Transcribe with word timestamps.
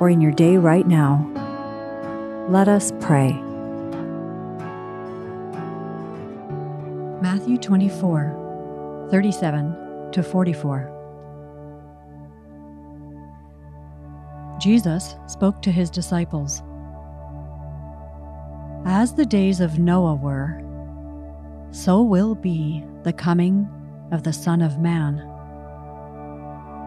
or 0.00 0.10
in 0.10 0.20
your 0.20 0.32
day 0.32 0.56
right 0.56 0.86
now, 0.86 1.26
let 2.48 2.68
us 2.68 2.92
pray. 3.00 3.32
Matthew 7.20 7.58
24, 7.58 9.08
37 9.10 10.10
to 10.12 10.22
44. 10.22 10.94
Jesus 14.60 15.16
spoke 15.26 15.60
to 15.62 15.70
his 15.70 15.90
disciples 15.90 16.62
As 18.84 19.14
the 19.14 19.26
days 19.26 19.60
of 19.60 19.78
Noah 19.78 20.14
were, 20.14 20.62
so 21.70 22.02
will 22.02 22.34
be 22.34 22.84
the 23.02 23.12
coming 23.12 23.68
of 24.10 24.22
the 24.22 24.32
Son 24.32 24.62
of 24.62 24.78
Man. 24.78 25.18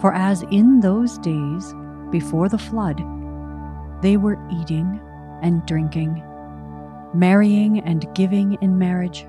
For 0.00 0.12
as 0.14 0.42
in 0.50 0.80
those 0.80 1.18
days 1.18 1.74
before 2.12 2.48
the 2.48 2.58
flood, 2.58 3.02
they 4.02 4.16
were 4.16 4.38
eating 4.52 5.00
and 5.42 5.66
drinking, 5.66 6.22
marrying 7.14 7.80
and 7.80 8.06
giving 8.14 8.54
in 8.60 8.78
marriage, 8.78 9.26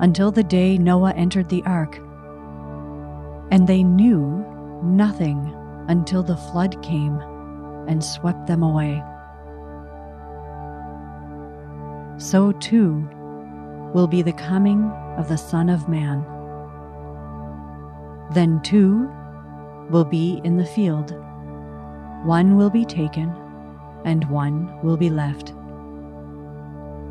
until 0.00 0.30
the 0.30 0.44
day 0.44 0.78
Noah 0.78 1.12
entered 1.14 1.48
the 1.48 1.62
ark. 1.64 1.98
And 3.50 3.66
they 3.66 3.82
knew 3.82 4.46
nothing 4.84 5.52
until 5.88 6.22
the 6.22 6.36
flood 6.36 6.80
came 6.82 7.18
and 7.88 8.02
swept 8.02 8.46
them 8.46 8.62
away. 8.62 9.02
So 12.18 12.52
too 12.52 13.08
will 13.94 14.06
be 14.06 14.22
the 14.22 14.32
coming 14.32 14.84
of 15.18 15.28
the 15.28 15.38
Son 15.38 15.68
of 15.68 15.88
Man. 15.88 16.24
Then 18.32 18.60
two 18.62 19.10
will 19.90 20.04
be 20.04 20.40
in 20.44 20.56
the 20.56 20.64
field. 20.64 21.14
One 22.24 22.56
will 22.56 22.70
be 22.70 22.84
taken, 22.84 23.34
and 24.04 24.24
one 24.30 24.80
will 24.82 24.96
be 24.96 25.10
left. 25.10 25.54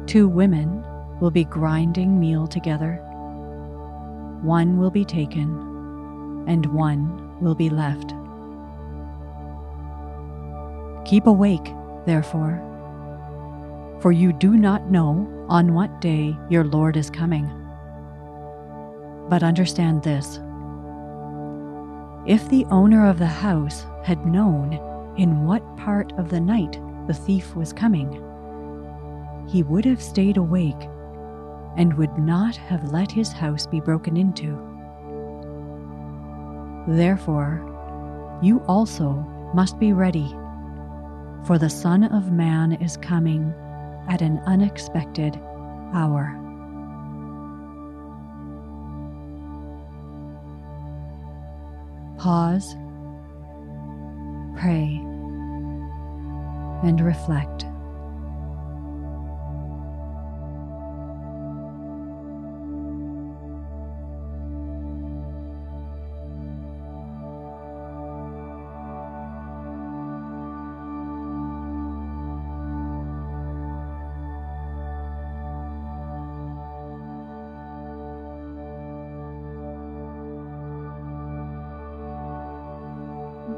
Two 0.07 0.29
women 0.29 0.85
will 1.19 1.31
be 1.31 1.43
grinding 1.43 2.17
meal 2.17 2.47
together. 2.47 2.95
One 4.41 4.77
will 4.79 4.89
be 4.89 5.03
taken, 5.03 6.45
and 6.47 6.65
one 6.67 7.39
will 7.41 7.55
be 7.55 7.69
left. 7.69 8.13
Keep 11.05 11.27
awake, 11.27 11.73
therefore, 12.05 12.61
for 13.99 14.13
you 14.13 14.31
do 14.31 14.55
not 14.55 14.89
know 14.89 15.27
on 15.49 15.73
what 15.73 15.99
day 15.99 16.37
your 16.49 16.63
Lord 16.63 16.95
is 16.95 17.09
coming. 17.09 17.51
But 19.29 19.43
understand 19.43 20.03
this 20.03 20.39
if 22.25 22.47
the 22.49 22.65
owner 22.65 23.07
of 23.09 23.19
the 23.19 23.25
house 23.25 23.85
had 24.03 24.25
known 24.25 24.79
in 25.17 25.45
what 25.45 25.77
part 25.77 26.11
of 26.13 26.29
the 26.29 26.39
night 26.39 26.79
the 27.07 27.13
thief 27.13 27.55
was 27.55 27.73
coming, 27.73 28.23
he 29.49 29.63
would 29.63 29.85
have 29.85 30.01
stayed 30.01 30.37
awake 30.37 30.87
and 31.77 31.93
would 31.95 32.17
not 32.17 32.55
have 32.55 32.91
let 32.91 33.11
his 33.11 33.31
house 33.31 33.65
be 33.65 33.79
broken 33.79 34.17
into. 34.17 34.57
Therefore, 36.87 37.67
you 38.41 38.59
also 38.67 39.11
must 39.53 39.79
be 39.79 39.93
ready, 39.93 40.27
for 41.45 41.57
the 41.57 41.69
Son 41.69 42.03
of 42.03 42.31
Man 42.31 42.73
is 42.73 42.97
coming 42.97 43.53
at 44.09 44.21
an 44.21 44.39
unexpected 44.45 45.39
hour. 45.93 46.37
Pause, 52.17 52.75
pray, 54.61 55.01
and 56.83 57.01
reflect. 57.01 57.65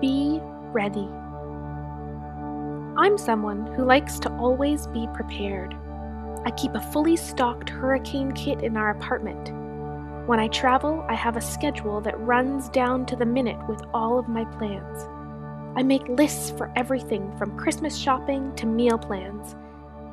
Be 0.02 0.42
ready. 0.74 1.08
I'm 2.98 3.18
someone 3.18 3.68
who 3.76 3.86
likes 3.86 4.20
to 4.20 4.32
always 4.38 4.88
be 4.88 5.08
prepared. 5.14 5.76
I 6.46 6.52
keep 6.52 6.74
a 6.74 6.92
fully 6.92 7.16
stocked 7.16 7.70
hurricane 7.70 8.32
kit 8.34 8.62
in 8.62 8.76
our 8.76 8.90
apartment. 8.90 9.52
When 10.28 10.40
I 10.40 10.48
travel, 10.48 11.06
I 11.08 11.16
have 11.16 11.38
a 11.38 11.42
schedule 11.42 12.02
that 12.02 12.20
runs 12.20 12.70
down 12.70 13.06
to 13.08 13.16
the 13.16 13.26
minute 13.26 13.60
with 13.68 13.82
all 13.94 14.20
of 14.20 14.28
my 14.28 14.46
plans. 14.46 15.08
I 15.76 15.84
make 15.84 16.08
lists 16.08 16.52
for 16.52 16.72
everything 16.76 17.36
from 17.38 17.58
Christmas 17.58 17.98
shopping 17.98 18.56
to 18.56 18.66
meal 18.66 18.98
plans. 18.98 19.56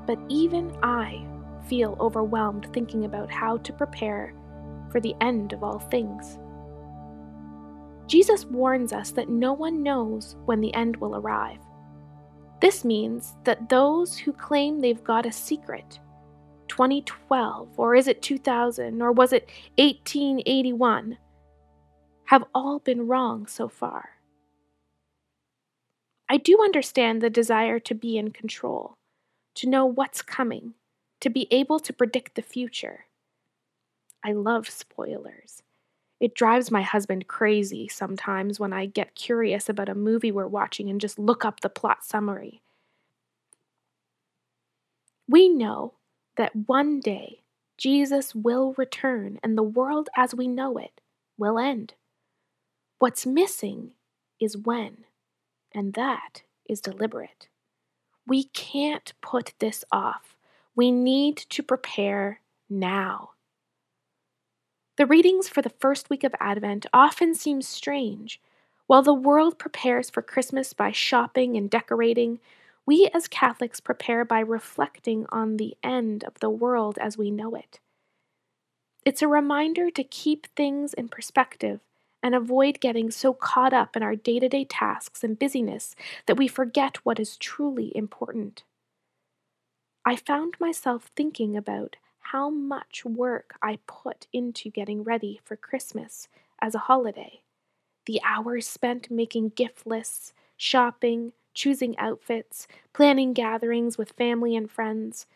But 0.06 0.18
even 0.28 0.76
I 0.82 1.26
feel 1.68 1.96
overwhelmed 2.00 2.68
thinking 2.72 3.04
about 3.04 3.30
how 3.30 3.58
to 3.58 3.72
prepare 3.72 4.34
for 4.90 5.00
the 5.00 5.14
end 5.20 5.52
of 5.52 5.62
all 5.62 5.78
things. 5.78 6.38
Jesus 8.10 8.44
warns 8.44 8.92
us 8.92 9.12
that 9.12 9.28
no 9.28 9.52
one 9.52 9.84
knows 9.84 10.34
when 10.44 10.60
the 10.60 10.74
end 10.74 10.96
will 10.96 11.14
arrive. 11.14 11.60
This 12.60 12.84
means 12.84 13.36
that 13.44 13.68
those 13.68 14.18
who 14.18 14.32
claim 14.32 14.80
they've 14.80 15.04
got 15.04 15.26
a 15.26 15.30
secret, 15.30 16.00
2012, 16.66 17.68
or 17.78 17.94
is 17.94 18.08
it 18.08 18.20
2000, 18.20 19.00
or 19.00 19.12
was 19.12 19.32
it 19.32 19.48
1881, 19.78 21.18
have 22.24 22.42
all 22.52 22.80
been 22.80 23.06
wrong 23.06 23.46
so 23.46 23.68
far. 23.68 24.08
I 26.28 26.36
do 26.36 26.60
understand 26.64 27.20
the 27.20 27.30
desire 27.30 27.78
to 27.78 27.94
be 27.94 28.18
in 28.18 28.32
control, 28.32 28.94
to 29.54 29.68
know 29.68 29.86
what's 29.86 30.20
coming, 30.20 30.74
to 31.20 31.30
be 31.30 31.46
able 31.52 31.78
to 31.78 31.92
predict 31.92 32.34
the 32.34 32.42
future. 32.42 33.04
I 34.24 34.32
love 34.32 34.68
spoilers. 34.68 35.62
It 36.20 36.34
drives 36.34 36.70
my 36.70 36.82
husband 36.82 37.26
crazy 37.26 37.88
sometimes 37.88 38.60
when 38.60 38.72
I 38.74 38.84
get 38.86 39.14
curious 39.14 39.68
about 39.68 39.88
a 39.88 39.94
movie 39.94 40.30
we're 40.30 40.46
watching 40.46 40.90
and 40.90 41.00
just 41.00 41.18
look 41.18 41.44
up 41.44 41.60
the 41.60 41.70
plot 41.70 42.04
summary. 42.04 42.60
We 45.26 45.48
know 45.48 45.94
that 46.36 46.54
one 46.54 47.00
day 47.00 47.42
Jesus 47.78 48.34
will 48.34 48.74
return 48.76 49.40
and 49.42 49.56
the 49.56 49.62
world 49.62 50.10
as 50.14 50.34
we 50.34 50.46
know 50.46 50.76
it 50.76 51.00
will 51.38 51.58
end. 51.58 51.94
What's 52.98 53.24
missing 53.24 53.92
is 54.38 54.58
when, 54.58 55.04
and 55.74 55.94
that 55.94 56.42
is 56.68 56.82
deliberate. 56.82 57.48
We 58.26 58.44
can't 58.44 59.14
put 59.22 59.54
this 59.58 59.84
off. 59.90 60.36
We 60.76 60.90
need 60.90 61.38
to 61.48 61.62
prepare 61.62 62.40
now. 62.68 63.30
The 65.00 65.06
readings 65.06 65.48
for 65.48 65.62
the 65.62 65.70
first 65.70 66.10
week 66.10 66.24
of 66.24 66.34
Advent 66.40 66.84
often 66.92 67.34
seem 67.34 67.62
strange. 67.62 68.38
While 68.86 69.00
the 69.00 69.14
world 69.14 69.58
prepares 69.58 70.10
for 70.10 70.20
Christmas 70.20 70.74
by 70.74 70.92
shopping 70.92 71.56
and 71.56 71.70
decorating, 71.70 72.38
We 72.84 73.08
as 73.14 73.26
Catholics 73.26 73.80
prepare 73.80 74.26
by 74.26 74.40
reflecting 74.40 75.24
on 75.30 75.56
the 75.56 75.74
end 75.82 76.22
of 76.24 76.38
the 76.40 76.50
world 76.50 76.98
as 76.98 77.16
we 77.16 77.30
know 77.30 77.54
it. 77.54 77.80
It's 79.06 79.22
a 79.22 79.26
reminder 79.26 79.90
to 79.90 80.04
keep 80.04 80.48
things 80.54 80.92
in 80.92 81.08
perspective 81.08 81.80
and 82.22 82.34
avoid 82.34 82.78
getting 82.78 83.10
so 83.10 83.32
caught 83.32 83.72
up 83.72 83.96
in 83.96 84.02
our 84.02 84.16
day 84.16 84.38
to 84.38 84.50
day 84.50 84.66
tasks 84.66 85.24
and 85.24 85.38
busyness 85.38 85.96
that 86.26 86.36
we 86.36 86.46
forget 86.46 86.98
what 87.06 87.18
is 87.18 87.38
truly 87.38 87.90
important. 87.96 88.64
I 90.04 90.16
found 90.16 90.56
myself 90.60 91.10
thinking 91.16 91.56
about 91.56 91.96
how 92.32 92.48
much 92.48 93.04
work 93.04 93.56
I 93.60 93.80
put 93.88 94.28
into 94.32 94.70
getting 94.70 95.02
ready 95.02 95.40
for 95.44 95.56
Christmas 95.56 96.28
as 96.62 96.76
a 96.76 96.86
holiday. 96.90 97.40
The 98.06 98.20
hours 98.24 98.68
spent 98.68 99.10
making 99.10 99.50
gift 99.56 99.84
lists, 99.84 100.32
shopping, 100.56 101.32
choosing 101.54 101.98
outfits, 101.98 102.68
planning 102.92 103.32
gatherings 103.32 103.98
with 103.98 104.12
family 104.12 104.54
and 104.54 104.70
friends. 104.70 105.26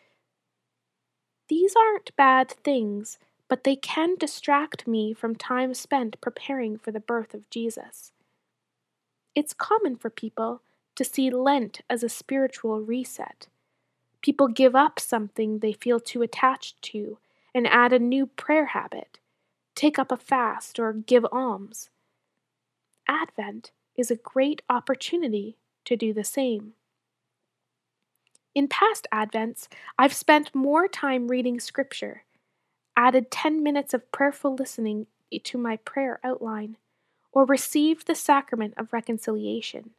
These 1.49 1.75
aren't 1.75 2.15
bad 2.15 2.49
things, 2.49 3.19
but 3.49 3.65
they 3.65 3.75
can 3.75 4.15
distract 4.15 4.87
me 4.87 5.13
from 5.13 5.35
time 5.35 5.73
spent 5.73 6.21
preparing 6.21 6.77
for 6.77 6.91
the 6.91 7.01
birth 7.01 7.33
of 7.33 7.49
Jesus. 7.49 8.13
It's 9.35 9.53
common 9.53 9.97
for 9.97 10.09
people 10.09 10.61
to 10.95 11.03
see 11.03 11.29
Lent 11.29 11.81
as 11.89 12.03
a 12.03 12.09
spiritual 12.09 12.79
reset. 12.79 13.47
People 14.25 14.47
give 14.47 14.75
up 14.75 14.99
something 14.99 15.59
they 15.59 15.71
feel 15.71 15.99
too 15.99 16.23
attached 16.23 16.81
to 16.81 17.19
and 17.53 17.67
add 17.67 17.93
a 17.93 17.99
new 17.99 18.25
prayer 18.25 18.65
habit, 18.65 19.19
take 19.75 19.99
up 19.99 20.11
a 20.11 20.17
fast, 20.17 20.79
or 20.79 20.93
give 20.93 21.27
alms. 21.31 21.91
Advent 23.07 23.69
is 23.95 24.09
a 24.09 24.15
great 24.15 24.63
opportunity 24.67 25.57
to 25.83 25.95
do 25.95 26.11
the 26.11 26.23
same. 26.23 26.73
In 28.55 28.67
past 28.67 29.05
Advents, 29.13 29.67
I've 29.99 30.11
spent 30.11 30.55
more 30.55 30.87
time 30.87 31.27
reading 31.27 31.59
Scripture, 31.59 32.23
added 32.97 33.29
10 33.29 33.61
minutes 33.61 33.93
of 33.93 34.11
prayerful 34.11 34.55
listening 34.55 35.05
to 35.43 35.57
my 35.59 35.77
prayer 35.77 36.19
outline, 36.23 36.77
or 37.31 37.45
received 37.45 38.07
the 38.07 38.15
sacrament 38.15 38.73
of 38.75 38.91
reconciliation. 38.91 39.91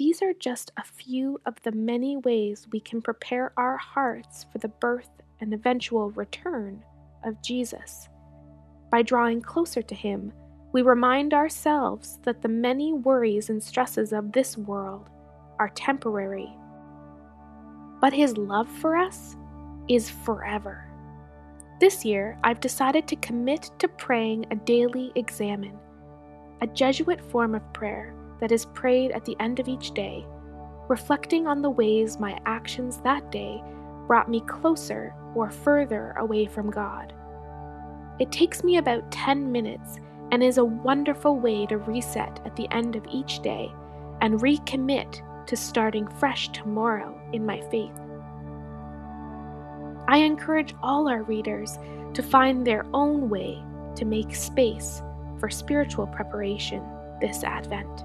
These 0.00 0.22
are 0.22 0.32
just 0.32 0.72
a 0.78 0.82
few 0.82 1.42
of 1.44 1.60
the 1.62 1.72
many 1.72 2.16
ways 2.16 2.66
we 2.72 2.80
can 2.80 3.02
prepare 3.02 3.52
our 3.58 3.76
hearts 3.76 4.46
for 4.50 4.56
the 4.56 4.68
birth 4.68 5.10
and 5.42 5.52
eventual 5.52 6.10
return 6.12 6.82
of 7.22 7.42
Jesus. 7.42 8.08
By 8.90 9.02
drawing 9.02 9.42
closer 9.42 9.82
to 9.82 9.94
Him, 9.94 10.32
we 10.72 10.80
remind 10.80 11.34
ourselves 11.34 12.18
that 12.22 12.40
the 12.40 12.48
many 12.48 12.94
worries 12.94 13.50
and 13.50 13.62
stresses 13.62 14.14
of 14.14 14.32
this 14.32 14.56
world 14.56 15.10
are 15.58 15.68
temporary. 15.68 16.48
But 18.00 18.14
His 18.14 18.38
love 18.38 18.70
for 18.70 18.96
us 18.96 19.36
is 19.86 20.08
forever. 20.08 20.90
This 21.78 22.06
year, 22.06 22.38
I've 22.42 22.60
decided 22.60 23.06
to 23.08 23.16
commit 23.16 23.70
to 23.78 23.86
praying 23.86 24.46
a 24.50 24.56
daily 24.56 25.12
examen, 25.14 25.78
a 26.62 26.66
Jesuit 26.68 27.20
form 27.20 27.54
of 27.54 27.72
prayer 27.74 28.14
that 28.40 28.52
is 28.52 28.66
prayed 28.66 29.12
at 29.12 29.24
the 29.24 29.36
end 29.40 29.60
of 29.60 29.68
each 29.68 29.92
day, 29.92 30.26
reflecting 30.88 31.46
on 31.46 31.62
the 31.62 31.70
ways 31.70 32.18
my 32.18 32.38
actions 32.46 32.98
that 32.98 33.30
day 33.30 33.62
brought 34.06 34.28
me 34.28 34.40
closer 34.40 35.14
or 35.34 35.50
further 35.50 36.12
away 36.18 36.46
from 36.46 36.70
God. 36.70 37.12
It 38.18 38.32
takes 38.32 38.64
me 38.64 38.76
about 38.76 39.10
10 39.12 39.50
minutes 39.50 39.98
and 40.32 40.42
is 40.42 40.58
a 40.58 40.64
wonderful 40.64 41.38
way 41.38 41.66
to 41.66 41.78
reset 41.78 42.40
at 42.44 42.56
the 42.56 42.68
end 42.72 42.96
of 42.96 43.06
each 43.10 43.40
day 43.40 43.70
and 44.20 44.40
recommit 44.40 45.22
to 45.46 45.56
starting 45.56 46.06
fresh 46.06 46.48
tomorrow 46.50 47.18
in 47.32 47.46
my 47.46 47.60
faith. 47.70 47.98
I 50.08 50.18
encourage 50.18 50.74
all 50.82 51.08
our 51.08 51.22
readers 51.22 51.78
to 52.14 52.22
find 52.22 52.66
their 52.66 52.84
own 52.92 53.30
way 53.30 53.62
to 53.96 54.04
make 54.04 54.34
space 54.34 55.02
for 55.38 55.48
spiritual 55.48 56.06
preparation 56.08 56.84
this 57.20 57.44
Advent. 57.44 58.04